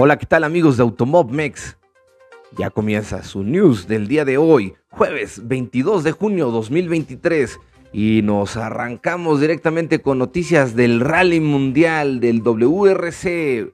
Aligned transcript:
Hola, 0.00 0.16
¿qué 0.16 0.26
tal 0.26 0.44
amigos 0.44 0.76
de 0.76 0.84
Automobmex? 0.84 1.76
Ya 2.56 2.70
comienza 2.70 3.24
su 3.24 3.42
news 3.42 3.88
del 3.88 4.06
día 4.06 4.24
de 4.24 4.38
hoy, 4.38 4.74
jueves 4.90 5.48
22 5.48 6.04
de 6.04 6.12
junio 6.12 6.52
2023, 6.52 7.58
y 7.92 8.20
nos 8.22 8.56
arrancamos 8.56 9.40
directamente 9.40 9.98
con 9.98 10.18
noticias 10.18 10.76
del 10.76 11.00
Rally 11.00 11.40
Mundial 11.40 12.20
del 12.20 12.42
WRC. 12.42 13.72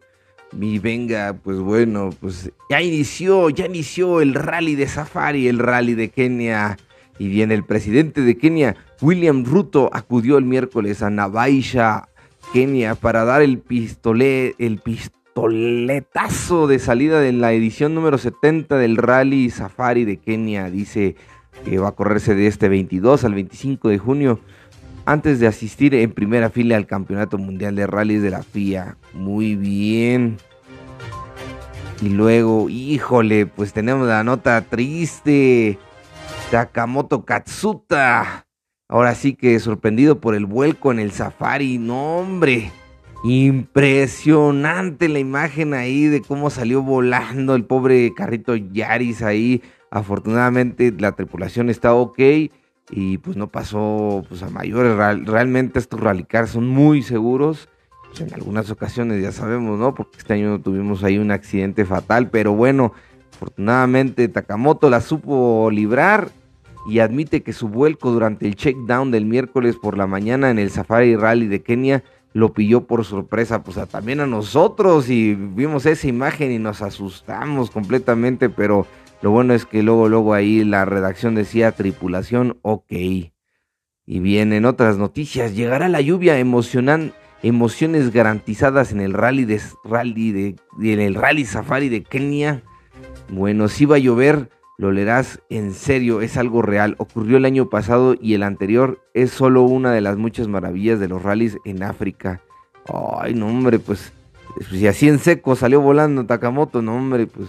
Y 0.59 0.79
venga, 0.79 1.35
pues 1.35 1.59
bueno, 1.59 2.09
pues 2.19 2.51
ya 2.71 2.81
inició, 2.81 3.51
ya 3.51 3.67
inició 3.67 4.23
el 4.23 4.33
rally 4.33 4.77
de 4.77 4.89
Safari, 4.89 5.47
el 5.47 5.59
rally 5.59 5.93
de 5.93 6.09
Kenia. 6.09 6.79
Y 7.19 7.29
bien, 7.29 7.53
el 7.53 7.65
presidente 7.67 8.23
de 8.23 8.39
Kenia, 8.39 8.77
William 9.03 9.45
Ruto, 9.45 9.91
acudió 9.93 10.39
el 10.39 10.47
miércoles 10.47 11.03
a 11.03 11.11
Navaisha, 11.11 12.09
Kenia, 12.55 12.95
para 12.95 13.27
dar 13.27 13.43
el, 13.43 13.59
pistole, 13.59 14.55
el 14.59 14.79
pistoletazo 15.35 16.69
de 16.69 16.79
salida 16.79 17.21
de 17.21 17.33
la 17.33 17.53
edición 17.53 17.93
número 17.93 18.19
70 18.19 18.79
del 18.79 18.97
Rally 18.97 19.51
Safari 19.51 20.05
de 20.05 20.19
Kenia. 20.19 20.71
Dice 20.71 21.17
que 21.65 21.79
va 21.79 21.89
a 21.89 21.93
correrse 21.93 22.37
de 22.37 22.47
este 22.47 22.69
22 22.69 23.25
al 23.25 23.35
25 23.35 23.89
de 23.89 23.99
junio, 23.99 24.41
antes 25.07 25.41
de 25.41 25.49
asistir 25.49 25.93
en 25.97 26.13
primera 26.13 26.51
fila 26.51 26.77
al 26.77 26.87
Campeonato 26.87 27.37
Mundial 27.37 27.75
de 27.75 27.87
Rallys 27.89 28.23
de 28.23 28.31
la 28.31 28.45
FIA. 28.45 28.97
Muy 29.13 29.57
bien. 29.57 30.37
Y 32.01 32.11
luego, 32.11 32.69
híjole, 32.71 33.47
pues 33.47 33.73
tenemos 33.73 34.07
la 34.07 34.23
nota 34.23 34.61
triste. 34.63 35.79
Takamoto 36.53 37.25
Katsuta. 37.25 38.47
Ahora 38.89 39.17
sí 39.17 39.35
que 39.35 39.59
sorprendido 39.59 40.21
por 40.21 40.37
el 40.37 40.47
vuelco 40.47 40.93
en 40.93 41.01
el 41.01 41.11
safari. 41.11 41.79
No, 41.79 42.19
hombre. 42.19 42.71
Impresionante 43.25 45.09
la 45.09 45.19
imagen 45.19 45.73
ahí 45.73 46.09
de 46.09 46.21
cómo 46.21 46.51
salió 46.51 46.83
volando 46.83 47.55
el 47.55 47.65
pobre 47.65 48.13
carrito 48.13 48.55
Yaris 48.55 49.23
ahí. 49.23 49.63
Afortunadamente 49.91 50.93
la 50.99 51.13
tripulación 51.13 51.71
está 51.71 51.95
ok 51.95 52.19
y 52.91 53.17
pues 53.19 53.39
no 53.39 53.49
pasó 53.49 54.23
pues 54.29 54.43
a 54.43 54.51
mayores. 54.51 54.95
Realmente 55.27 55.79
estos 55.79 56.01
rallycars 56.01 56.51
son 56.51 56.69
muy 56.69 57.03
seguros. 57.03 57.71
Pues, 58.09 58.21
en 58.21 58.35
algunas 58.35 58.71
ocasiones 58.71 59.23
ya 59.23 59.33
sabemos, 59.33 59.79
¿no? 59.79 59.95
Porque 59.95 60.19
este 60.19 60.35
año 60.35 60.61
tuvimos 60.61 61.03
ahí 61.03 61.17
un 61.17 61.31
accidente 61.31 61.87
fatal, 61.87 62.29
pero 62.29 62.53
bueno, 62.53 62.93
afortunadamente 63.33 64.29
Takamoto 64.29 64.91
la 64.91 65.01
supo 65.01 65.71
librar 65.73 66.31
y 66.87 66.99
admite 66.99 67.43
que 67.43 67.55
su 67.55 67.69
vuelco 67.69 68.11
durante 68.13 68.47
el 68.47 68.55
checkdown 68.55 69.11
del 69.11 69.25
miércoles 69.25 69.77
por 69.77 69.97
la 69.97 70.07
mañana 70.07 70.51
en 70.51 70.59
el 70.59 70.71
Safari 70.71 71.17
Rally 71.17 71.47
de 71.49 71.63
Kenia 71.63 72.05
lo 72.35 72.53
pilló 72.53 72.87
por 72.87 73.07
sorpresa, 73.07 73.63
pues 73.63 73.79
también 73.89 74.21
a 74.21 74.27
nosotros 74.27 75.09
y 75.09 75.35
vimos 75.35 75.87
esa 75.87 76.07
imagen 76.07 76.53
y 76.53 76.59
nos 76.59 76.83
asustamos 76.83 77.71
completamente, 77.71 78.51
pero 78.51 78.87
lo 79.23 79.31
bueno 79.31 79.55
es 79.55 79.65
que 79.65 79.83
luego, 79.83 80.11
luego 80.11 80.35
ahí 80.35 80.63
la 80.65 80.85
redacción 80.85 81.35
decía 81.35 81.73
tripulación, 81.73 82.59
ok. 82.61 82.93
Y 84.07 84.21
bien, 84.21 84.53
en 84.53 84.67
otras 84.67 84.99
noticias, 84.99 85.57
llegará 85.57 85.89
la 85.89 86.03
lluvia 86.03 86.39
emocionante 86.39 87.15
emociones 87.45 88.11
garantizadas 88.11 88.91
en 88.91 89.03
el 89.03 89.13
rally 89.13 89.45
de 89.45 89.61
rally 89.85 90.33
de, 90.33 90.57
en 90.81 91.01
el 91.01 91.15
rally 91.15 91.45
safari 91.45 91.91
de 91.91 92.03
Kenia. 92.03 92.63
Bueno, 93.29 93.69
si 93.69 93.85
va 93.85 93.97
a 93.97 93.99
llover, 93.99 94.49
lo 94.77 94.91
leerás 94.91 95.41
en 95.51 95.73
serio, 95.73 96.21
es 96.21 96.37
algo 96.37 96.63
real. 96.63 96.97
Ocurrió 96.99 97.37
el 97.37 97.45
año 97.45 97.69
pasado 97.69 98.17
y 98.21 98.35
el 98.35 98.43
anterior 98.43 99.01
es 99.15 99.31
solo 99.31 99.63
una 99.63 99.93
de 99.93 100.01
las 100.01 100.17
muchas 100.17 100.49
maravillas 100.49 100.99
de 100.99 101.09
los 101.09 101.23
rallies 101.23 101.59
en 101.65 101.83
África. 101.83 102.41
Ay, 103.21 103.35
no, 103.35 103.47
hombre, 103.47 103.79
pues, 103.79 104.13
si 104.71 104.87
así 104.87 105.09
en 105.09 105.19
seco 105.19 105.55
salió 105.57 105.81
volando 105.81 106.27
Takamoto, 106.27 106.83
no, 106.83 106.97
hombre, 106.97 107.27
pues 107.27 107.49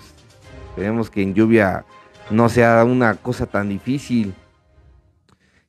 esperemos 0.69 1.09
que 1.09 1.23
en 1.23 1.33
lluvia 1.33 1.85
no 2.29 2.47
sea 2.47 2.83
una 2.83 3.15
cosa 3.15 3.47
tan 3.47 3.69
difícil. 3.69 4.33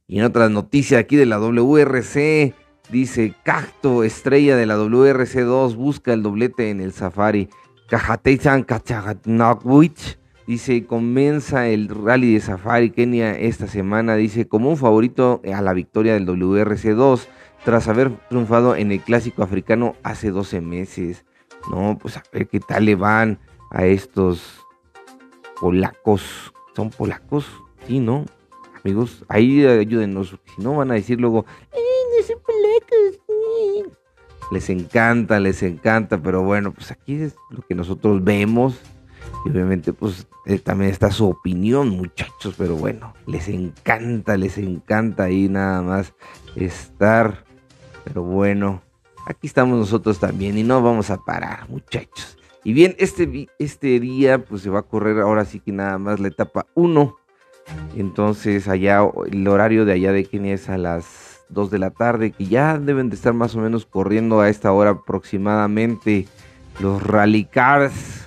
Y 0.06 0.19
en 0.19 0.25
otras 0.25 0.50
noticias 0.50 1.00
aquí 1.00 1.16
de 1.16 1.26
la 1.26 1.38
WRC, 1.38 2.54
dice 2.91 3.34
Cacto, 3.42 4.04
estrella 4.04 4.56
de 4.56 4.66
la 4.66 4.76
WRC2, 4.76 5.75
busca 5.75 6.12
el 6.12 6.22
doblete 6.22 6.70
en 6.70 6.80
el 6.80 6.92
Safari. 6.92 7.48
Kajateisan 7.88 8.62
Kachagatnawich 8.62 10.19
Dice, 10.46 10.86
comienza 10.86 11.66
el 11.66 11.88
rally 11.88 12.34
de 12.34 12.40
Safari 12.40 12.90
Kenia 12.90 13.36
esta 13.36 13.66
semana. 13.66 14.14
Dice, 14.14 14.46
como 14.46 14.70
un 14.70 14.76
favorito 14.76 15.42
a 15.52 15.60
la 15.60 15.72
victoria 15.72 16.14
del 16.14 16.26
WRC2 16.26 17.26
tras 17.64 17.88
haber 17.88 18.16
triunfado 18.28 18.76
en 18.76 18.92
el 18.92 19.00
clásico 19.00 19.42
africano 19.42 19.96
hace 20.04 20.30
12 20.30 20.60
meses. 20.60 21.24
No, 21.68 21.98
pues 22.00 22.16
a 22.16 22.22
ver 22.32 22.46
qué 22.46 22.60
tal 22.60 22.84
le 22.84 22.94
van 22.94 23.40
a 23.72 23.86
estos 23.86 24.64
polacos. 25.60 26.52
¿Son 26.76 26.90
polacos? 26.90 27.46
Sí, 27.88 27.98
¿no? 27.98 28.24
Amigos, 28.84 29.24
ahí 29.26 29.66
ayúdenos. 29.66 30.38
Si 30.54 30.62
no, 30.62 30.76
van 30.76 30.92
a 30.92 30.94
decir 30.94 31.20
luego, 31.20 31.44
¡eh, 31.72 31.78
no 32.16 32.24
son 32.24 32.38
polacos! 32.40 33.20
Les 34.52 34.70
encanta, 34.70 35.40
les 35.40 35.60
encanta, 35.64 36.22
pero 36.22 36.44
bueno, 36.44 36.72
pues 36.72 36.92
aquí 36.92 37.20
es 37.20 37.34
lo 37.50 37.62
que 37.62 37.74
nosotros 37.74 38.22
vemos 38.22 38.80
y 39.46 39.48
obviamente, 39.48 39.92
pues 39.92 40.26
eh, 40.44 40.58
también 40.58 40.90
está 40.90 41.12
su 41.12 41.28
opinión, 41.28 41.90
muchachos, 41.90 42.56
pero 42.58 42.74
bueno, 42.74 43.14
les 43.26 43.46
encanta, 43.48 44.36
les 44.36 44.58
encanta 44.58 45.24
ahí 45.24 45.48
nada 45.48 45.82
más 45.82 46.14
estar. 46.56 47.44
Pero 48.02 48.24
bueno, 48.24 48.82
aquí 49.24 49.46
estamos 49.46 49.78
nosotros 49.78 50.18
también 50.18 50.58
y 50.58 50.64
no 50.64 50.82
vamos 50.82 51.10
a 51.10 51.18
parar, 51.18 51.68
muchachos. 51.68 52.36
Y 52.64 52.72
bien, 52.72 52.96
este, 52.98 53.48
este 53.60 54.00
día 54.00 54.44
pues 54.44 54.62
se 54.62 54.70
va 54.70 54.80
a 54.80 54.82
correr 54.82 55.20
ahora 55.20 55.44
sí 55.44 55.60
que 55.60 55.70
nada 55.70 55.96
más 55.98 56.18
la 56.18 56.26
etapa 56.26 56.66
1. 56.74 57.16
Entonces 57.96 58.66
allá, 58.66 59.08
el 59.30 59.46
horario 59.46 59.84
de 59.84 59.92
allá 59.92 60.10
de 60.10 60.24
Kenia 60.24 60.54
es 60.54 60.68
a 60.68 60.76
las 60.76 61.44
2 61.50 61.70
de 61.70 61.78
la 61.78 61.90
tarde, 61.90 62.32
que 62.32 62.46
ya 62.46 62.80
deben 62.80 63.10
de 63.10 63.14
estar 63.14 63.32
más 63.32 63.54
o 63.54 63.60
menos 63.60 63.86
corriendo 63.86 64.40
a 64.40 64.48
esta 64.48 64.72
hora 64.72 64.90
aproximadamente 64.90 66.26
los 66.80 67.00
rally 67.00 67.44
cars 67.44 68.25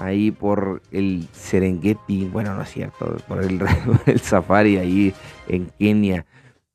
ahí 0.00 0.30
por 0.30 0.82
el 0.90 1.26
Serengeti, 1.32 2.24
bueno, 2.24 2.54
no 2.54 2.62
es 2.62 2.70
cierto, 2.70 3.16
por 3.28 3.42
el, 4.06 4.20
Safari 4.20 4.78
ahí 4.78 5.14
en 5.48 5.70
Kenia. 5.78 6.26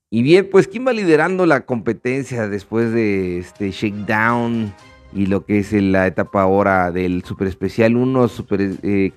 Y 0.09 0.23
bien, 0.23 0.47
pues, 0.51 0.67
¿quién 0.67 0.85
va 0.87 0.93
liderando 0.93 1.45
la 1.45 1.65
competencia 1.65 2.47
después 2.47 2.93
de 2.93 3.39
este 3.39 3.71
Shakedown 3.71 4.73
y 5.13 5.25
lo 5.25 5.45
que 5.45 5.59
es 5.59 5.73
la 5.73 6.07
etapa 6.07 6.41
ahora 6.41 6.91
del 6.91 7.23
Super 7.23 7.47
Especial 7.47 7.95
1, 7.95 8.27
Super 8.27 8.61
eh, 8.83 9.11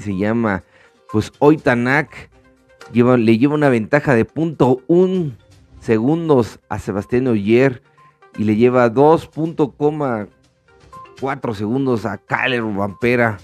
se 0.00 0.16
llama? 0.16 0.64
Pues 1.10 1.32
hoy 1.38 1.56
Tanak 1.56 2.30
le 2.92 3.38
lleva 3.38 3.54
una 3.54 3.68
ventaja 3.68 4.14
de 4.14 4.24
punto 4.24 4.82
un 4.86 5.36
segundos 5.80 6.60
a 6.68 6.78
Sebastián 6.78 7.28
Oyer 7.28 7.82
y 8.36 8.44
le 8.44 8.56
lleva 8.56 8.92
2.4 8.92 10.28
4 11.20 11.54
segundos 11.54 12.06
a 12.06 12.18
Kyler 12.18 12.62
Vampera 12.62 13.38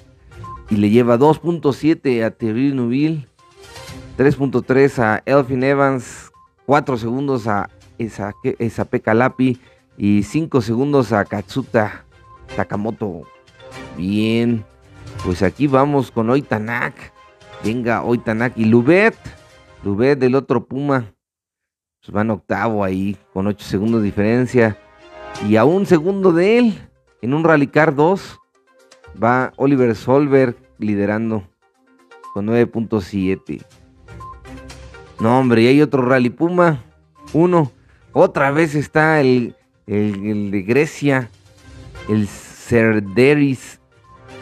y 0.71 0.77
le 0.77 0.91
lleva 0.91 1.19
2.7 1.19 2.25
a 2.25 2.31
Thierry 2.31 2.73
Nubil, 2.73 3.29
3.3 4.17 4.99
a 4.99 5.23
Elfin 5.27 5.63
Evans, 5.63 6.31
4 6.67 6.97
segundos 6.97 7.47
a 7.47 7.69
Esape 7.99 9.01
Kalapi 9.01 9.61
y 9.97 10.23
5 10.23 10.61
segundos 10.61 11.13
a 11.13 11.25
Katsuta 11.25 12.05
Takamoto. 12.57 13.23
Bien, 13.97 14.65
pues 15.25 15.43
aquí 15.43 15.67
vamos 15.67 16.11
con 16.11 16.31
Oitanak. 16.31 17.13
Venga, 17.63 18.03
Oitanak 18.03 18.57
y 18.57 18.65
Lubet. 18.65 19.17
Lubet 19.83 20.19
del 20.19 20.35
otro 20.35 20.65
Puma. 20.65 21.13
Pues 22.01 22.13
van 22.13 22.31
octavo 22.31 22.85
ahí 22.85 23.17
con 23.33 23.47
8 23.47 23.65
segundos 23.65 24.01
de 24.01 24.07
diferencia. 24.07 24.79
Y 25.49 25.57
a 25.57 25.65
un 25.65 25.87
segundo 25.87 26.33
de 26.33 26.59
él, 26.59 26.89
en 27.25 27.33
un 27.33 27.43
Rallycar 27.43 27.95
2 27.95 28.39
va 29.23 29.55
Oliver 29.57 29.97
Solberg 29.97 30.57
liderando 30.79 31.49
con 32.35 32.47
9.7. 32.47 33.65
No, 35.21 35.39
hombre, 35.39 35.63
y 35.63 35.67
hay 35.69 35.81
otro 35.81 36.03
Rally 36.03 36.29
Puma 36.29 36.85
1. 37.33 37.73
Otra 38.13 38.51
vez 38.51 38.75
está 38.75 39.23
el, 39.23 39.57
el, 39.87 40.51
de 40.51 40.63
Grecia, 40.63 41.31
el 42.11 42.29
Cerderis. 42.29 43.81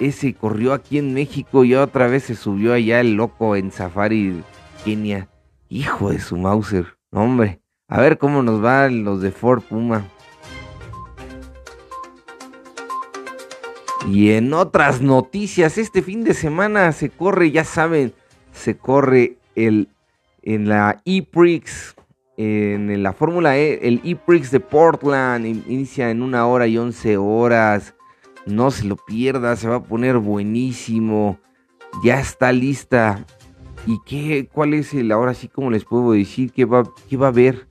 Ese 0.01 0.35
corrió 0.35 0.73
aquí 0.73 0.99
en 0.99 1.15
México 1.15 1.63
y 1.63 1.77
otra 1.77 2.09
vez 2.09 2.25
se 2.25 2.35
subió 2.35 2.73
allá 2.73 2.99
el 2.99 3.15
loco 3.15 3.55
en 3.55 3.71
Safari 3.71 4.43
Kenia. 4.85 5.29
Hijo 5.69 6.11
de 6.11 6.19
su 6.19 6.37
Mauser. 6.37 6.99
hombre, 7.13 7.61
a 7.87 8.01
ver 8.01 8.19
cómo 8.19 8.43
nos 8.43 8.63
va 8.65 8.89
los 8.89 9.23
de 9.23 9.31
Ford 9.31 9.63
Puma. 9.63 10.05
Y 14.09 14.33
en 14.33 14.53
otras 14.53 15.01
noticias, 15.01 15.79
este 15.79 16.03
fin 16.03 16.25
de 16.25 16.35
semana 16.35 16.91
se 16.93 17.09
corre, 17.09 17.51
ya 17.51 17.65
saben, 17.65 18.13
se 18.53 18.77
corre 18.77 19.37
el 19.55 19.89
en 20.43 20.69
la 20.69 21.01
E-Prix, 21.05 21.95
en 22.37 23.03
la 23.03 23.13
Fórmula 23.13 23.57
E, 23.57 23.87
el 23.87 24.01
E-Prix 24.05 24.51
de 24.51 24.61
Portland, 24.61 25.47
inicia 25.47 26.11
en 26.11 26.23
una 26.23 26.47
hora 26.47 26.67
y 26.67 26.79
once 26.79 27.17
horas. 27.17 27.95
No 28.45 28.73
se 28.73 28.85
lo 28.85 28.97
pierda, 28.97 29.55
se 29.55 29.69
va 29.69 29.77
a 29.77 29.83
poner 29.83 30.19
buenísimo. 30.19 31.39
Ya 32.03 32.19
está 32.19 32.51
lista. 32.51 33.25
¿Y 33.87 33.99
qué? 34.05 34.49
¿Cuál 34.53 34.75
es 34.75 34.93
el 34.95 35.13
ahora 35.13 35.35
sí 35.35 35.47
como 35.47 35.71
les 35.71 35.85
puedo 35.85 36.13
decir? 36.13 36.51
¿Qué 36.51 36.65
va, 36.65 36.83
qué 37.09 37.17
va 37.17 37.27
a 37.27 37.31
haber? 37.31 37.69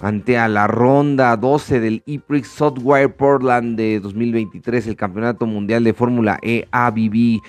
Ante 0.00 0.38
a 0.38 0.48
la 0.48 0.66
ronda 0.66 1.36
12 1.36 1.80
del 1.80 2.02
ePrix 2.06 2.48
Software 2.48 3.14
Portland 3.14 3.76
de 3.76 4.00
2023, 4.00 4.86
el 4.86 4.96
Campeonato 4.96 5.46
Mundial 5.46 5.84
de 5.84 5.94
Fórmula 5.94 6.38
E 6.42 6.68
ABB, 6.70 7.40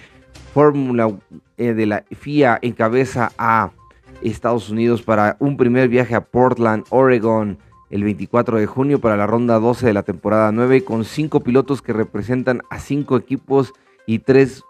Fórmula 0.54 1.12
e 1.58 1.74
de 1.74 1.86
la 1.86 2.04
FIA 2.12 2.60
encabeza 2.62 3.32
a 3.38 3.72
Estados 4.22 4.70
Unidos 4.70 5.04
para 5.04 5.38
un 5.40 5.58
primer 5.58 5.90
viaje 5.90 6.16
a 6.16 6.26
Portland, 6.26 6.86
Oregon, 6.90 7.58
el 7.90 8.04
24 8.04 8.58
de 8.58 8.66
junio 8.66 9.00
para 9.00 9.18
la 9.18 9.28
ronda 9.28 9.60
12 9.60 9.86
de 9.86 9.94
la 9.94 10.04
temporada 10.04 10.52
9, 10.52 10.84
con 10.84 11.06
cinco 11.06 11.42
pilotos 11.42 11.82
que 11.82 11.94
representan 11.94 12.62
a 12.70 12.80
cinco 12.80 13.18
equipos 13.18 13.74
y 14.06 14.20
tres, 14.20 14.64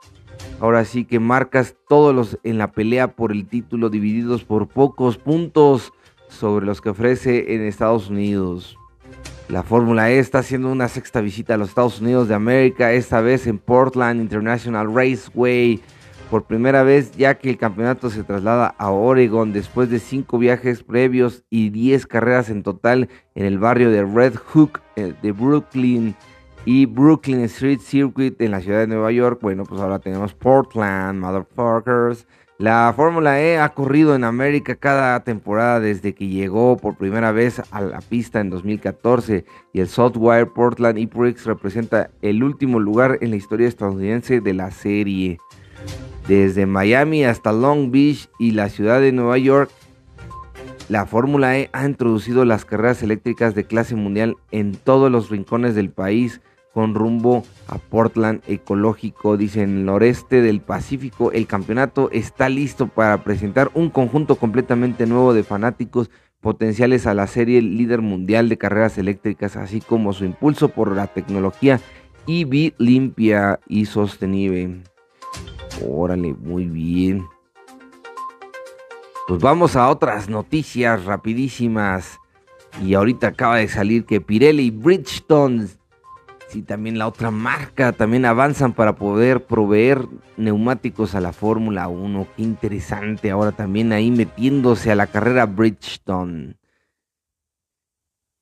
ahora 0.60 0.86
sí 0.86 1.06
que 1.06 1.20
marcas, 1.20 1.76
todos 1.88 2.14
los 2.14 2.40
en 2.44 2.58
la 2.58 2.72
pelea 2.72 3.16
por 3.16 3.32
el 3.32 3.48
título 3.48 3.90
divididos 3.90 4.44
por 4.44 4.68
pocos 4.68 5.18
puntos 5.18 5.94
sobre 6.30 6.66
los 6.66 6.82
que 6.82 6.90
ofrece 6.90 7.56
en 7.56 7.62
Estados 7.62 8.10
Unidos. 8.10 8.78
La 9.50 9.64
Fórmula 9.64 10.12
E 10.12 10.20
está 10.20 10.40
haciendo 10.40 10.70
una 10.70 10.90
sexta 10.90 11.22
visita 11.22 11.54
a 11.54 11.58
los 11.58 11.70
Estados 11.70 12.02
Unidos 12.02 12.28
de 12.28 12.36
América, 12.36 12.92
esta 12.92 13.22
vez 13.22 13.48
en 13.48 13.60
Portland 13.60 14.20
International 14.20 14.94
Raceway, 14.94 15.82
por 16.30 16.44
primera 16.44 16.84
vez 16.84 17.16
ya 17.16 17.36
que 17.36 17.50
el 17.50 17.58
campeonato 17.58 18.10
se 18.10 18.24
traslada 18.24 18.76
a 18.78 18.92
Oregon 18.92 19.54
después 19.54 19.90
de 19.90 20.00
cinco 20.00 20.38
viajes 20.38 20.84
previos 20.84 21.46
y 21.50 21.70
diez 21.70 22.06
carreras 22.06 22.50
en 22.50 22.64
total 22.64 23.08
en 23.36 23.46
el 23.46 23.58
barrio 23.58 23.90
de 23.90 24.04
Red 24.04 24.36
Hook 24.36 24.82
eh, 24.98 25.14
de 25.22 25.32
Brooklyn 25.32 26.14
y 26.66 26.86
Brooklyn 26.86 27.40
Street 27.46 27.80
Circuit 27.80 28.42
en 28.42 28.52
la 28.52 28.60
ciudad 28.60 28.80
de 28.80 28.88
Nueva 28.88 29.14
York. 29.14 29.40
Bueno, 29.42 29.64
pues 29.64 29.80
ahora 29.80 30.00
tenemos 30.00 30.34
Portland, 30.34 31.22
Motherfuckers. 31.22 32.28
La 32.60 32.92
Fórmula 32.96 33.40
E 33.40 33.60
ha 33.60 33.70
corrido 33.70 34.16
en 34.16 34.24
América 34.24 34.76
cada 34.76 35.24
temporada 35.24 35.80
desde 35.80 36.16
que 36.16 36.28
llegó 36.28 36.76
por 36.78 36.98
primera 36.98 37.32
vez 37.32 37.62
a 37.70 37.82
la 37.82 38.02
pista 38.02 38.40
en 38.40 38.50
2014 38.50 39.46
y 39.74 39.80
el 39.80 39.88
Software 39.88 40.48
Portland 40.48 40.98
E-Prix 40.98 41.46
representa 41.46 42.10
el 42.24 42.44
último 42.44 42.80
lugar 42.80 43.20
en 43.22 43.30
la 43.30 43.36
historia 43.36 43.68
estadounidense 43.68 44.42
de 44.42 44.56
la 44.56 44.72
serie. 44.72 45.38
Desde 46.28 46.66
Miami 46.66 47.26
hasta 47.26 47.52
Long 47.52 47.92
Beach 47.92 48.28
y 48.40 48.52
la 48.52 48.70
ciudad 48.70 49.02
de 49.02 49.12
Nueva 49.12 49.38
York, 49.38 49.70
la 50.90 51.06
Fórmula 51.06 51.60
E 51.60 51.70
ha 51.74 51.86
introducido 51.86 52.44
las 52.44 52.66
carreras 52.66 53.04
eléctricas 53.04 53.54
de 53.54 53.66
clase 53.66 53.94
mundial 53.94 54.36
en 54.50 54.74
todos 54.74 55.12
los 55.12 55.30
rincones 55.30 55.76
del 55.76 55.92
país 55.92 56.42
con 56.78 56.94
rumbo 56.94 57.44
a 57.66 57.80
Portland 57.80 58.44
Ecológico. 58.48 59.36
Dice 59.36 59.64
en 59.64 59.78
el 59.78 59.86
noreste 59.86 60.44
del 60.44 60.62
Pacífico, 60.62 61.32
el 61.32 61.48
campeonato 61.48 62.12
está 62.12 62.50
listo 62.50 62.88
para 62.88 63.24
presentar 63.24 63.72
un 63.74 63.90
conjunto 63.90 64.36
completamente 64.36 65.08
nuevo 65.08 65.34
de 65.34 65.42
fanáticos 65.42 66.12
potenciales 66.40 67.08
a 67.08 67.16
la 67.16 67.26
serie 67.26 67.64
líder 67.64 68.04
mundial 68.04 68.48
de 68.48 68.60
carreras 68.60 69.00
eléctricas, 69.00 69.56
así 69.56 69.82
como 69.82 70.14
su 70.14 70.24
impulso 70.24 70.70
por 70.70 70.96
la 70.96 71.08
tecnología 71.08 71.82
EV 72.28 72.76
limpia 72.78 73.60
y 73.68 73.86
sostenible. 73.86 74.84
Órale, 75.84 76.36
muy 76.36 76.66
bien. 76.66 77.26
Pues 79.28 79.42
vamos 79.42 79.76
a 79.76 79.90
otras 79.90 80.30
noticias 80.30 81.06
rapidísimas. 81.06 82.20
Y 82.86 82.94
ahorita 82.94 83.30
acaba 83.30 83.58
de 83.58 83.68
salir 83.68 84.06
que 84.06 84.22
Pirelli 84.22 84.66
y 84.66 84.70
Bridgestone 84.70 85.66
Sí, 86.48 86.62
también 86.62 86.98
la 86.98 87.08
otra 87.08 87.30
marca, 87.30 87.92
también 87.92 88.24
avanzan 88.24 88.72
para 88.72 88.96
poder 88.96 89.46
proveer 89.46 90.08
neumáticos 90.38 91.14
a 91.14 91.20
la 91.20 91.34
Fórmula 91.34 91.90
1. 91.90 92.26
Qué 92.38 92.44
interesante, 92.44 93.32
ahora 93.32 93.52
también 93.52 93.92
ahí 93.92 94.12
metiéndose 94.12 94.90
a 94.90 94.96
la 94.96 95.08
carrera 95.08 95.46
Bridgestone. 95.46 96.56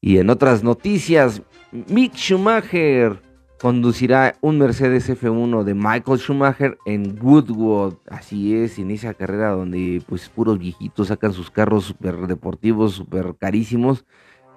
Y 0.02 0.20
en 0.20 0.30
otras 0.30 0.64
noticias, 0.64 1.42
Mick 1.72 2.14
Schumacher 2.14 3.24
conducirá 3.60 4.36
un 4.42 4.60
Mercedes 4.60 5.10
F1 5.10 5.64
de 5.64 5.74
Michael 5.74 6.20
Schumacher 6.20 6.78
en 6.86 7.18
Woodwood. 7.20 7.96
Así 8.08 8.56
es, 8.56 8.78
en 8.78 8.92
esa 8.92 9.16
carrera 9.16 9.50
donde 9.50 10.04
pues 10.08 10.30
puros 10.30 10.60
viejitos 10.60 11.08
sacan 11.08 11.34
sus 11.34 11.50
carros 11.50 11.86
super 11.86 12.28
deportivos, 12.28 12.94
super 12.94 13.34
carísimos. 13.40 14.06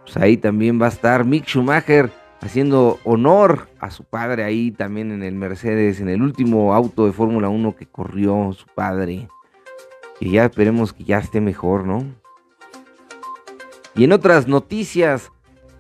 Pues 0.05 0.19
ahí 0.19 0.37
también 0.37 0.79
va 0.79 0.85
a 0.85 0.91
estar 0.91 1.25
Mick 1.25 1.47
Schumacher 1.47 2.13
haciendo 2.41 2.99
honor 3.05 3.69
a 3.81 3.91
su 3.91 4.05
padre 4.05 4.45
ahí 4.45 4.71
también 4.71 5.13
en 5.13 5.23
el 5.23 5.35
Mercedes, 5.35 6.01
en 6.01 6.09
el 6.09 6.23
último 6.23 6.75
auto 6.75 7.07
de 7.07 7.13
Fórmula 7.13 7.49
1 7.49 7.77
que 7.77 7.87
corrió 7.87 8.53
su 8.53 8.67
padre. 8.67 9.29
Y 10.21 10.33
ya 10.33 10.45
esperemos 10.45 10.93
que 10.93 11.05
ya 11.05 11.19
esté 11.19 11.41
mejor, 11.41 11.85
¿no? 11.85 12.05
Y 13.95 14.05
en 14.05 14.13
otras 14.13 14.47
noticias, 14.47 15.31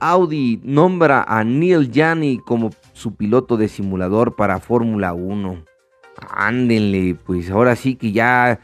Audi 0.01 0.61
nombra 0.65 1.23
a 1.23 1.45
Neil 1.45 1.91
Jani 1.93 2.39
como 2.39 2.71
su 2.93 3.15
piloto 3.15 3.57
de 3.57 3.69
simulador 3.69 4.37
para 4.37 4.61
Fórmula 4.61 5.13
1. 5.13 5.65
Ándenle, 6.31 7.15
pues 7.15 7.51
ahora 7.51 7.77
sí 7.77 7.95
que 7.95 8.13
ya 8.13 8.61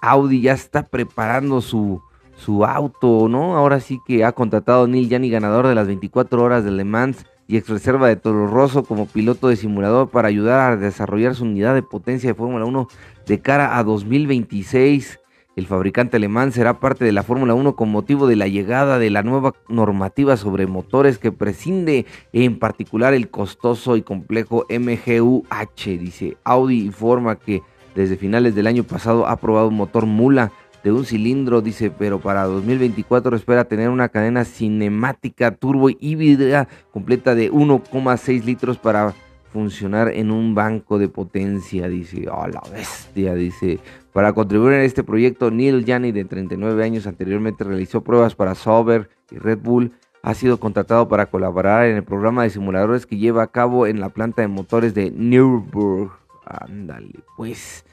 Audi 0.00 0.42
ya 0.42 0.52
está 0.52 0.84
preparando 0.84 1.60
su, 1.60 2.02
su 2.36 2.64
auto, 2.64 3.28
¿no? 3.28 3.56
Ahora 3.56 3.80
sí 3.80 4.00
que 4.06 4.24
ha 4.24 4.32
contratado 4.32 4.84
a 4.84 4.88
Neil 4.88 5.08
Yanni, 5.08 5.30
ganador 5.30 5.66
de 5.66 5.74
las 5.74 5.86
24 5.86 6.42
horas 6.42 6.64
de 6.64 6.70
Le 6.70 6.84
Mans 6.84 7.24
y 7.46 7.56
ex 7.56 7.68
reserva 7.68 8.08
de 8.08 8.16
Toro 8.16 8.46
Rosso 8.46 8.84
como 8.84 9.06
piloto 9.06 9.48
de 9.48 9.56
simulador 9.56 10.08
para 10.08 10.28
ayudar 10.28 10.72
a 10.72 10.76
desarrollar 10.76 11.34
su 11.34 11.44
unidad 11.44 11.74
de 11.74 11.82
potencia 11.82 12.30
de 12.30 12.34
Fórmula 12.34 12.64
1 12.64 12.88
de 13.26 13.40
cara 13.40 13.78
a 13.78 13.84
2026. 13.84 15.20
El 15.56 15.66
fabricante 15.66 16.16
alemán 16.16 16.50
será 16.50 16.80
parte 16.80 17.04
de 17.04 17.12
la 17.12 17.22
Fórmula 17.22 17.54
1 17.54 17.76
con 17.76 17.88
motivo 17.88 18.26
de 18.26 18.34
la 18.34 18.48
llegada 18.48 18.98
de 18.98 19.10
la 19.10 19.22
nueva 19.22 19.54
normativa 19.68 20.36
sobre 20.36 20.66
motores 20.66 21.18
que 21.18 21.30
prescinde 21.30 22.06
en 22.32 22.58
particular 22.58 23.14
el 23.14 23.30
costoso 23.30 23.96
y 23.96 24.02
complejo 24.02 24.66
MGUH. 24.68 25.98
Dice 25.98 26.36
Audi 26.42 26.84
informa 26.84 27.36
que 27.36 27.62
desde 27.94 28.16
finales 28.16 28.56
del 28.56 28.66
año 28.66 28.82
pasado 28.82 29.26
ha 29.26 29.32
aprobado 29.32 29.68
un 29.68 29.76
motor 29.76 30.06
mula 30.06 30.50
de 30.84 30.92
un 30.92 31.06
cilindro, 31.06 31.62
dice, 31.62 31.90
pero 31.90 32.20
para 32.20 32.44
2024 32.44 33.34
espera 33.34 33.64
tener 33.64 33.88
una 33.88 34.10
cadena 34.10 34.44
cinemática 34.44 35.50
turbo 35.50 35.88
híbrida 35.88 36.68
completa 36.92 37.34
de 37.34 37.50
1,6 37.50 38.44
litros 38.44 38.78
para 38.78 39.14
funcionar 39.50 40.08
en 40.08 40.30
un 40.30 40.54
banco 40.54 40.98
de 40.98 41.08
potencia, 41.08 41.88
dice, 41.88 42.28
oh 42.30 42.46
la 42.46 42.62
bestia, 42.70 43.34
dice, 43.34 43.78
para 44.12 44.34
contribuir 44.34 44.74
en 44.74 44.82
este 44.82 45.02
proyecto, 45.02 45.50
Neil 45.50 45.86
Yanni, 45.86 46.12
de 46.12 46.26
39 46.26 46.84
años, 46.84 47.06
anteriormente 47.06 47.64
realizó 47.64 48.02
pruebas 48.02 48.34
para 48.34 48.54
Sauber 48.54 49.08
y 49.30 49.38
Red 49.38 49.60
Bull, 49.60 49.92
ha 50.22 50.34
sido 50.34 50.60
contratado 50.60 51.08
para 51.08 51.26
colaborar 51.26 51.86
en 51.86 51.96
el 51.96 52.04
programa 52.04 52.42
de 52.42 52.50
simuladores 52.50 53.06
que 53.06 53.16
lleva 53.16 53.42
a 53.42 53.46
cabo 53.46 53.86
en 53.86 54.00
la 54.00 54.10
planta 54.10 54.42
de 54.42 54.48
motores 54.48 54.92
de 54.92 55.10
Nürburgring. 55.10 56.10
Ándale, 56.46 57.20
pues. 57.36 57.84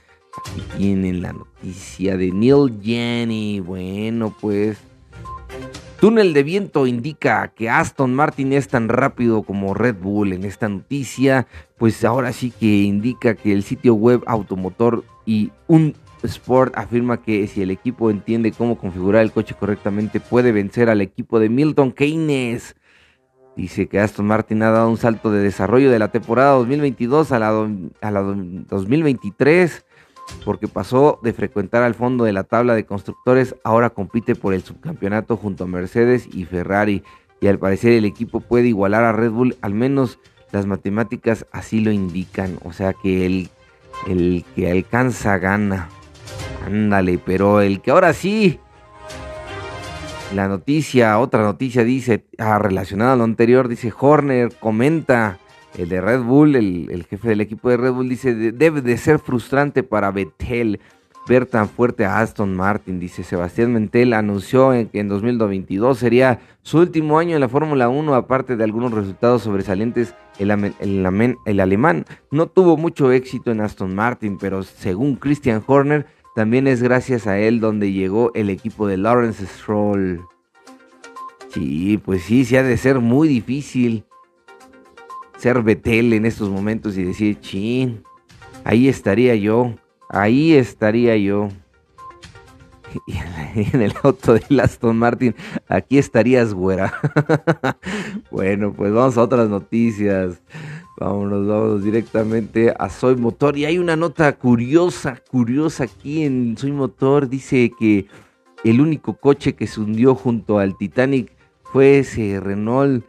Tienen 0.77 1.21
la 1.21 1.33
noticia 1.33 2.17
de 2.17 2.31
Neil 2.31 2.79
Jenny. 2.81 3.59
Bueno, 3.59 4.35
pues. 4.39 4.77
Túnel 5.99 6.33
de 6.33 6.41
viento 6.41 6.87
indica 6.87 7.49
que 7.49 7.69
Aston 7.69 8.15
Martin 8.15 8.53
es 8.53 8.67
tan 8.67 8.89
rápido 8.89 9.43
como 9.43 9.75
Red 9.75 9.97
Bull 10.01 10.33
en 10.33 10.45
esta 10.45 10.67
noticia. 10.67 11.47
Pues 11.77 12.03
ahora 12.03 12.33
sí 12.33 12.51
que 12.51 12.65
indica 12.65 13.35
que 13.35 13.53
el 13.53 13.61
sitio 13.61 13.93
web 13.93 14.23
Automotor 14.25 15.03
y 15.25 15.51
un 15.67 15.93
Sport 16.23 16.77
afirma 16.77 17.21
que 17.21 17.47
si 17.47 17.61
el 17.61 17.71
equipo 17.71 18.09
entiende 18.09 18.51
cómo 18.51 18.77
configurar 18.77 19.23
el 19.23 19.31
coche 19.31 19.55
correctamente 19.59 20.19
puede 20.19 20.51
vencer 20.51 20.89
al 20.89 21.01
equipo 21.01 21.39
de 21.39 21.49
Milton 21.49 21.91
Keynes. 21.91 22.75
Dice 23.55 23.87
que 23.87 23.99
Aston 23.99 24.25
Martin 24.25 24.63
ha 24.63 24.71
dado 24.71 24.89
un 24.89 24.97
salto 24.97 25.31
de 25.31 25.41
desarrollo 25.41 25.91
de 25.91 25.99
la 25.99 26.11
temporada 26.11 26.51
2022 26.53 27.31
a 27.31 27.39
la, 27.39 27.69
a 28.01 28.11
la 28.11 28.21
2023 28.21 29.85
porque 30.43 30.67
pasó 30.67 31.19
de 31.23 31.33
frecuentar 31.33 31.83
al 31.83 31.95
fondo 31.95 32.23
de 32.23 32.33
la 32.33 32.43
tabla 32.43 32.75
de 32.75 32.85
constructores, 32.85 33.55
ahora 33.63 33.91
compite 33.91 34.35
por 34.35 34.53
el 34.53 34.63
subcampeonato 34.63 35.37
junto 35.37 35.63
a 35.63 35.67
Mercedes 35.67 36.27
y 36.33 36.45
Ferrari, 36.45 37.03
y 37.39 37.47
al 37.47 37.59
parecer 37.59 37.93
el 37.93 38.05
equipo 38.05 38.39
puede 38.39 38.67
igualar 38.67 39.03
a 39.03 39.11
Red 39.11 39.31
Bull, 39.31 39.57
al 39.61 39.73
menos 39.73 40.19
las 40.51 40.65
matemáticas 40.65 41.45
así 41.51 41.81
lo 41.81 41.91
indican, 41.91 42.57
o 42.63 42.73
sea 42.73 42.93
que 42.93 43.25
el, 43.25 43.49
el 44.07 44.45
que 44.55 44.69
alcanza 44.69 45.37
gana. 45.37 45.89
Ándale, 46.65 47.19
pero 47.23 47.61
el 47.61 47.81
que 47.81 47.91
ahora 47.91 48.13
sí 48.13 48.59
la 50.33 50.47
noticia, 50.47 51.19
otra 51.19 51.43
noticia 51.43 51.83
dice, 51.83 52.25
ah, 52.37 52.57
relacionada 52.57 53.13
a 53.13 53.15
lo 53.15 53.23
anterior, 53.23 53.67
dice 53.67 53.93
Horner, 53.97 54.53
comenta 54.59 55.39
el 55.77 55.89
de 55.89 56.01
Red 56.01 56.21
Bull, 56.21 56.55
el, 56.55 57.05
jefe 57.09 57.29
del 57.29 57.41
equipo 57.41 57.69
de 57.69 57.77
Red 57.77 57.93
Bull, 57.93 58.09
dice, 58.09 58.33
debe 58.33 58.81
de 58.81 58.97
ser 58.97 59.19
frustrante 59.19 59.83
para 59.83 60.11
Vettel 60.11 60.79
ver 61.27 61.45
tan 61.45 61.69
fuerte 61.69 62.05
a 62.05 62.19
Aston 62.19 62.55
Martin. 62.55 62.99
Dice, 62.99 63.23
Sebastián 63.23 63.73
Mentel 63.73 64.13
anunció 64.13 64.71
que 64.91 64.99
en 64.99 65.07
2022 65.07 65.97
sería 65.97 66.39
su 66.61 66.79
último 66.79 67.19
año 67.19 67.35
en 67.35 67.41
la 67.41 67.49
Fórmula 67.49 67.89
1, 67.89 68.13
aparte 68.15 68.55
de 68.55 68.63
algunos 68.63 68.91
resultados 68.91 69.43
sobresalientes 69.43 70.13
el, 70.39 71.59
alemán 71.59 72.05
no 72.31 72.47
tuvo 72.47 72.77
mucho 72.77 73.11
éxito 73.11 73.51
en 73.51 73.61
Aston 73.61 73.93
Martin, 73.93 74.37
pero 74.39 74.63
según 74.63 75.15
Christian 75.15 75.63
Horner, 75.65 76.07
también 76.35 76.67
es 76.67 76.81
gracias 76.81 77.27
a 77.27 77.37
él 77.37 77.59
donde 77.59 77.91
llegó 77.91 78.31
el 78.33 78.49
equipo 78.49 78.87
de 78.87 78.97
Lawrence 78.97 79.45
Stroll. 79.45 80.21
Sí, 81.49 81.99
pues 82.03 82.23
sí, 82.23 82.45
se 82.45 82.57
ha 82.57 82.63
de 82.63 82.77
ser 82.77 82.99
muy 82.99 83.27
difícil 83.27 84.05
ser 85.41 85.63
Betel 85.63 86.13
en 86.13 86.27
estos 86.27 86.51
momentos 86.51 86.95
y 86.97 87.03
decir, 87.03 87.39
chin, 87.39 88.03
ahí 88.63 88.87
estaría 88.87 89.35
yo, 89.35 89.73
ahí 90.09 90.53
estaría 90.53 91.17
yo. 91.17 91.49
Y 93.55 93.75
en 93.75 93.81
el 93.81 93.93
auto 94.03 94.33
de 94.35 94.61
Aston 94.61 94.97
Martin, 94.97 95.35
aquí 95.67 95.97
estarías, 95.97 96.53
güera. 96.53 96.93
bueno, 98.31 98.71
pues 98.73 98.93
vamos 98.93 99.17
a 99.17 99.23
otras 99.23 99.49
noticias. 99.49 100.41
Vámonos, 100.97 101.47
vamos 101.47 101.83
directamente 101.83 102.73
a 102.77 102.89
Soy 102.89 103.15
Motor. 103.15 103.57
Y 103.57 103.65
hay 103.65 103.77
una 103.77 103.95
nota 103.97 104.37
curiosa, 104.37 105.21
curiosa 105.29 105.85
aquí 105.85 106.23
en 106.23 106.55
Soy 106.57 106.71
Motor. 106.71 107.27
Dice 107.27 107.71
que 107.77 108.07
el 108.63 108.79
único 108.79 109.15
coche 109.15 109.53
que 109.53 109.67
se 109.67 109.81
hundió 109.81 110.15
junto 110.15 110.59
al 110.59 110.77
Titanic 110.77 111.33
fue 111.63 111.99
ese 111.99 112.39
Renault 112.39 113.03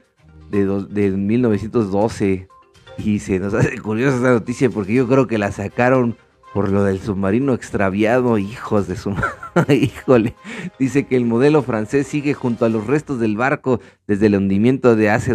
de, 0.52 0.66
de 0.88 1.10
1912. 1.10 2.48
Y 2.98 3.18
se 3.18 3.40
nos 3.40 3.54
hace 3.54 3.78
curiosa 3.80 4.16
esta 4.16 4.32
noticia 4.32 4.70
porque 4.70 4.94
yo 4.94 5.08
creo 5.08 5.26
que 5.26 5.38
la 5.38 5.50
sacaron 5.50 6.16
por 6.52 6.70
lo 6.70 6.84
del 6.84 7.00
submarino 7.00 7.54
extraviado, 7.54 8.36
hijos 8.36 8.86
de 8.86 8.96
su 8.96 9.16
híjole. 9.68 10.34
Dice 10.78 11.06
que 11.06 11.16
el 11.16 11.24
modelo 11.24 11.62
francés 11.62 12.06
sigue 12.06 12.34
junto 12.34 12.66
a 12.66 12.68
los 12.68 12.86
restos 12.86 13.18
del 13.18 13.36
barco 13.36 13.80
desde 14.06 14.26
el 14.26 14.36
hundimiento 14.36 14.94
de 14.94 15.10
hace 15.10 15.34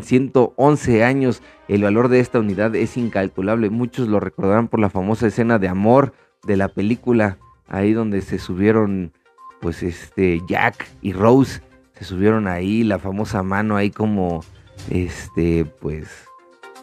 111 0.00 1.04
años. 1.04 1.42
El 1.66 1.82
valor 1.82 2.08
de 2.08 2.20
esta 2.20 2.38
unidad 2.38 2.76
es 2.76 2.96
incalculable. 2.96 3.70
Muchos 3.70 4.08
lo 4.08 4.20
recordarán 4.20 4.68
por 4.68 4.78
la 4.78 4.90
famosa 4.90 5.26
escena 5.26 5.58
de 5.58 5.68
amor 5.68 6.12
de 6.46 6.56
la 6.56 6.68
película, 6.68 7.38
ahí 7.66 7.92
donde 7.92 8.20
se 8.20 8.38
subieron 8.38 9.12
pues 9.60 9.82
este 9.82 10.40
Jack 10.46 10.86
y 11.00 11.12
Rose 11.12 11.62
se 11.94 12.04
subieron 12.04 12.46
ahí, 12.46 12.84
la 12.84 12.98
famosa 12.98 13.42
mano 13.42 13.76
ahí 13.76 13.90
como 13.90 14.44
este 14.90 15.64
pues 15.64 16.08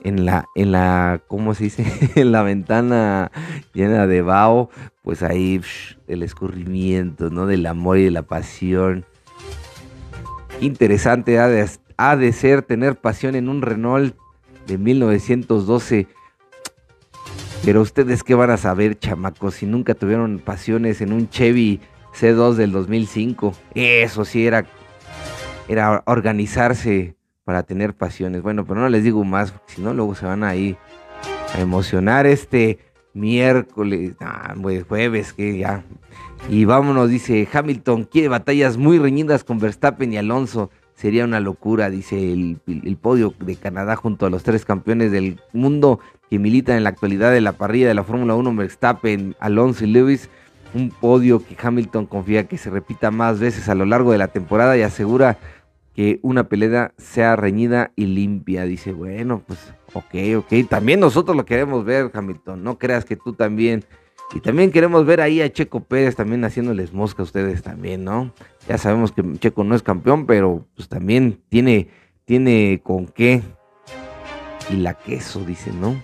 en 0.04 0.26
la, 0.26 0.48
en 0.56 0.72
la, 0.72 1.22
¿cómo 1.28 1.54
se 1.54 1.66
dice? 1.66 1.86
en 2.16 2.32
la 2.32 2.44
ventana 2.44 3.32
llena 3.74 4.08
de 4.08 4.22
vaho, 4.22 4.70
pues 5.04 5.24
ahí 5.24 5.62
el 6.08 6.24
escurrimiento, 6.24 7.30
¿no? 7.30 7.46
Del 7.46 7.66
amor 7.66 7.98
y 7.98 8.06
de 8.06 8.12
la 8.12 8.24
pasión. 8.24 9.06
interesante 10.60 11.40
ha 11.40 11.48
de, 11.48 11.68
ha 11.98 12.16
de 12.16 12.34
ser 12.34 12.64
tener 12.64 12.96
pasión 12.96 13.36
en 13.36 13.50
un 13.50 13.62
Renault 13.62 14.16
de 14.68 14.78
1912. 14.78 16.08
Pero 17.64 17.82
ustedes 17.82 18.24
qué 18.24 18.34
van 18.34 18.50
a 18.50 18.58
saber, 18.58 18.98
chamacos, 18.98 19.56
si 19.56 19.68
nunca 19.68 19.94
tuvieron 19.94 20.40
pasiones 20.40 21.00
en 21.02 21.14
un 21.14 21.30
Chevy 21.30 21.80
C2 22.20 22.56
del 22.56 22.72
2005. 22.72 23.54
Eso 23.76 24.26
sí 24.26 24.48
era, 24.48 24.66
era 25.68 26.04
organizarse 26.06 27.16
para 27.44 27.64
tener 27.64 27.94
pasiones. 27.94 28.42
Bueno, 28.42 28.66
pero 28.66 28.80
no 28.80 28.90
les 28.90 29.04
digo 29.04 29.24
más, 29.24 29.52
porque 29.52 29.74
si 29.74 29.82
no, 29.82 29.94
luego 29.94 30.16
se 30.16 30.26
van 30.26 30.44
ahí 30.44 30.78
a 31.54 31.60
emocionar 31.60 32.26
este 32.26 32.80
miércoles, 33.14 34.16
ah, 34.22 34.56
jueves, 34.88 35.34
que 35.34 35.58
ya. 35.58 35.84
Y 36.50 36.66
vámonos, 36.66 37.10
dice 37.10 37.48
Hamilton, 37.52 38.06
quiere 38.06 38.28
batallas 38.28 38.78
muy 38.78 38.98
reñidas 38.98 39.44
con 39.44 39.60
Verstappen 39.60 40.14
y 40.14 40.18
Alonso. 40.18 40.70
Sería 40.96 41.26
una 41.26 41.40
locura, 41.40 41.90
dice 41.90 42.32
el, 42.32 42.60
el, 42.68 42.98
podio 42.98 43.34
de 43.40 43.56
Canadá 43.56 43.96
junto 43.96 44.26
a 44.26 44.30
los 44.30 44.44
tres 44.44 44.66
campeones 44.66 45.12
del 45.12 45.40
mundo 45.52 46.00
que 46.30 46.38
militan 46.38 46.78
en 46.78 46.84
la 46.84 46.90
actualidad 46.90 47.32
de 47.32 47.42
la 47.42 47.54
parrilla 47.54 47.88
de 47.88 47.96
la 47.96 48.04
Fórmula 48.04 48.36
1, 48.36 48.56
Verstappen, 48.56 49.36
Alonso 49.40 49.84
y 49.84 49.88
Lewis. 49.88 50.30
Un 50.74 50.90
podio 50.90 51.46
que 51.46 51.58
Hamilton 51.62 52.06
confía 52.06 52.48
que 52.48 52.58
se 52.58 52.70
repita 52.70 53.12
más 53.12 53.40
veces 53.40 53.68
a 53.70 53.76
lo 53.76 53.86
largo 53.86 54.12
de 54.12 54.18
la 54.18 54.30
temporada 54.30 54.78
y 54.78 54.82
asegura 54.82 55.38
que 55.94 56.20
una 56.22 56.46
pelea 56.46 56.94
sea 56.98 57.36
reñida 57.36 57.92
y 57.96 58.06
limpia. 58.06 58.64
Dice, 58.64 58.94
bueno, 58.94 59.44
pues 59.46 59.74
ok, 59.94 60.16
ok. 60.38 60.70
También 60.70 61.00
nosotros 61.00 61.36
lo 61.36 61.46
queremos 61.46 61.84
ver, 61.84 62.12
Hamilton. 62.14 62.64
No 62.64 62.78
creas 62.78 63.06
que 63.06 63.16
tú 63.16 63.34
también. 63.34 63.84
Y 64.34 64.40
también 64.40 64.72
queremos 64.72 65.06
ver 65.06 65.20
ahí 65.20 65.42
a 65.42 65.52
Checo 65.52 65.82
Pérez 65.82 66.16
también 66.16 66.46
haciéndoles 66.46 66.94
mosca 66.94 67.22
a 67.22 67.26
ustedes 67.26 67.62
también, 67.64 68.06
¿no? 68.06 68.34
Ya 68.68 68.78
sabemos 68.78 69.12
que 69.12 69.24
Checo 69.40 69.66
no 69.66 69.76
es 69.76 69.84
campeón, 69.84 70.26
pero 70.26 70.66
pues 70.76 70.88
también 70.88 71.42
tiene, 71.50 71.90
tiene 72.24 72.80
con 72.82 73.08
qué. 73.08 73.42
Y 74.70 74.78
la 74.78 74.94
queso, 74.94 75.44
dice, 75.44 75.72
¿no? 75.74 76.02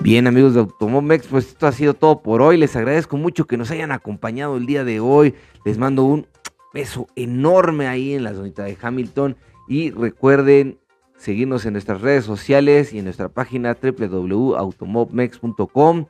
Bien, 0.00 0.26
amigos 0.26 0.54
de 0.54 0.60
Automomex, 0.60 1.26
pues 1.28 1.48
esto 1.48 1.66
ha 1.66 1.72
sido 1.72 1.92
todo 1.94 2.22
por 2.22 2.42
hoy. 2.42 2.56
Les 2.56 2.74
agradezco 2.74 3.16
mucho 3.16 3.46
que 3.46 3.56
nos 3.56 3.70
hayan 3.70 3.92
acompañado 3.92 4.56
el 4.56 4.66
día 4.66 4.82
de 4.84 4.98
hoy. 4.98 5.36
Les 5.64 5.78
mando 5.78 6.02
un 6.02 6.26
beso 6.74 7.06
enorme 7.14 7.86
ahí 7.86 8.14
en 8.14 8.24
la 8.24 8.34
zonita 8.34 8.64
de 8.64 8.76
Hamilton. 8.80 9.36
Y 9.68 9.90
recuerden 9.90 10.80
seguirnos 11.16 11.64
en 11.66 11.74
nuestras 11.74 12.00
redes 12.00 12.24
sociales 12.24 12.92
y 12.92 12.98
en 12.98 13.04
nuestra 13.04 13.28
página 13.28 13.76
www.automobmex.com. 13.80 16.06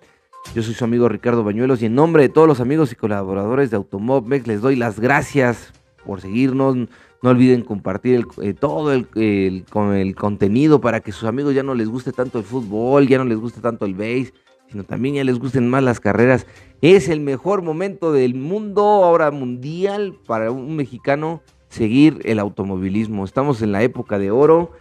Yo 0.55 0.63
soy 0.63 0.73
su 0.75 0.85
amigo 0.85 1.09
Ricardo 1.09 1.45
Bañuelos 1.45 1.83
y 1.83 1.87
en 1.87 1.95
nombre 1.95 2.23
de 2.23 2.31
todos 2.31 2.49
los 2.49 2.61
amigos 2.61 2.93
y 2.93 2.97
colaboradores 2.97 3.71
de 3.71 3.77
Automobmex 3.77 4.47
les 4.47 4.63
doy 4.63 4.77
las 4.77 5.01
gracias 5.01 5.73
por 6.05 6.23
seguirnos. 6.23 6.77
No 7.23 7.31
olviden 7.31 7.63
compartir 7.63 8.27
eh, 8.43 8.53
todo 8.53 8.93
el, 8.93 9.65
con 9.71 9.95
el 9.95 10.15
contenido 10.17 10.81
para 10.81 11.01
que 11.01 11.13
sus 11.13 11.25
amigos 11.25 11.55
ya 11.55 11.63
no 11.63 11.75
les 11.75 11.89
guste 11.89 12.13
tanto 12.13 12.39
el 12.39 12.45
fútbol, 12.45 13.07
ya 13.07 13.19
no 13.19 13.25
les 13.25 13.39
guste 13.39 13.61
tanto 13.61 13.85
el 13.87 13.95
base, 13.95 14.35
sino 14.69 14.83
también 14.83 15.15
ya 15.15 15.25
les 15.25 15.39
gusten 15.39 15.71
más 15.71 15.85
las 15.85 16.01
carreras. 16.01 16.47
Es 16.81 17.09
el 17.09 17.21
mejor 17.21 17.63
momento 17.63 18.13
del 18.13 18.35
mundo, 18.35 18.83
ahora 18.83 19.31
mundial, 19.31 20.19
para 20.27 20.51
un 20.51 20.75
mexicano 20.75 21.43
seguir 21.69 22.19
el 22.25 22.41
automovilismo. 22.41 23.25
Estamos 23.25 23.63
en 23.63 23.71
la 23.71 23.85
época 23.85 24.19
de 24.19 24.33
oro 24.33 24.73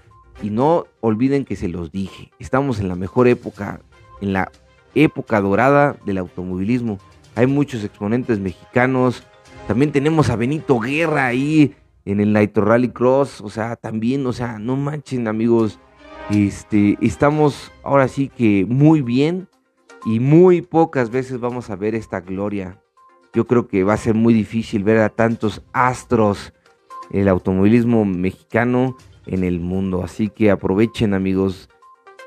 y 0.41 0.49
no 0.49 0.87
olviden 0.99 1.45
que 1.45 1.55
se 1.55 1.67
los 1.67 1.91
dije. 1.91 2.31
Estamos 2.39 2.79
en 2.79 2.87
la 2.87 2.95
mejor 2.95 3.27
época, 3.27 3.81
en 4.19 4.33
la 4.33 4.51
época 4.95 5.41
dorada 5.41 5.95
del 6.05 6.17
automovilismo. 6.17 6.97
Hay 7.35 7.45
muchos 7.45 7.83
exponentes 7.83 8.39
mexicanos. 8.39 9.23
También 9.67 9.91
tenemos 9.91 10.29
a 10.31 10.35
Benito 10.35 10.79
Guerra 10.79 11.27
ahí 11.27 11.75
en 12.05 12.19
el 12.19 12.33
Nitro 12.33 12.65
Rally 12.65 12.89
Cross. 12.89 13.41
O 13.41 13.49
sea, 13.49 13.75
también, 13.75 14.25
o 14.25 14.33
sea, 14.33 14.59
no 14.59 14.75
manchen 14.75 15.27
amigos. 15.27 15.79
Este, 16.29 16.97
estamos 17.01 17.71
ahora 17.83 18.07
sí 18.07 18.29
que 18.29 18.65
muy 18.67 19.01
bien 19.01 19.47
y 20.05 20.19
muy 20.19 20.61
pocas 20.61 21.09
veces 21.09 21.39
vamos 21.39 21.69
a 21.69 21.75
ver 21.75 21.95
esta 21.95 22.21
gloria. 22.21 22.81
Yo 23.33 23.47
creo 23.47 23.67
que 23.67 23.83
va 23.83 23.93
a 23.93 23.97
ser 23.97 24.13
muy 24.13 24.33
difícil 24.33 24.83
ver 24.83 24.99
a 24.99 25.09
tantos 25.09 25.63
astros 25.73 26.53
el 27.11 27.27
automovilismo 27.27 28.05
mexicano 28.05 28.97
en 29.25 29.43
el 29.43 29.59
mundo. 29.59 30.03
Así 30.03 30.29
que 30.29 30.51
aprovechen 30.51 31.13
amigos. 31.13 31.69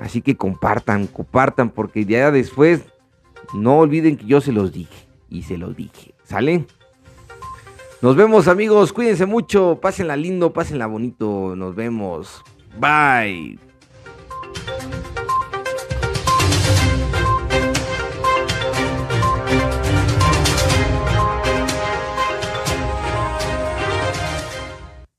Así 0.01 0.23
que 0.23 0.37
compartan, 0.37 1.07
compartan, 1.07 1.71
porque 1.71 2.05
ya 2.05 2.31
después 2.31 2.85
no 3.55 3.79
olviden 3.79 4.17
que 4.17 4.27
yo 4.27 4.41
se 4.41 4.53
los 4.53 4.73
dije. 4.73 5.09
Y 5.29 5.43
se 5.43 5.59
los 5.59 5.77
dije. 5.77 6.15
¿Sale? 6.23 6.67
Nos 8.05 8.17
vemos 8.17 8.49
amigos, 8.49 8.93
cuídense 8.93 9.25
mucho, 9.25 9.79
pásenla 9.81 10.15
lindo, 10.15 10.53
pásenla 10.53 10.87
bonito. 10.87 11.57
Nos 11.57 11.75
vemos. 11.75 12.45
Bye. 12.79 13.59